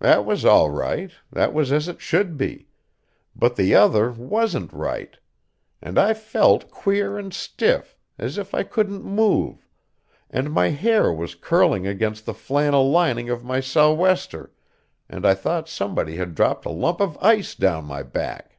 [0.00, 2.66] That was all right, that was as it should be;
[3.36, 5.16] but the other wasn't right;
[5.80, 9.68] and I felt queer and stiff, as if I couldn't move,
[10.28, 14.50] and my hair was curling against the flannel lining of my sou'wester,
[15.08, 18.58] and I thought somebody had dropped a lump of ice down my back.